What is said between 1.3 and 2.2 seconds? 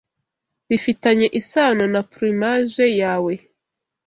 isano na